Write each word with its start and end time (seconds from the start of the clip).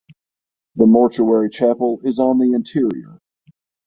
The 0.77 0.87
mortuary 0.87 1.49
chapel 1.51 1.99
is 2.03 2.17
on 2.17 2.39
the 2.39 2.53
interior. 2.53 3.21